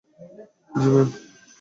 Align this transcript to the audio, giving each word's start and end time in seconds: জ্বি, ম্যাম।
জ্বি, 0.73 0.89
ম্যাম। 0.93 1.07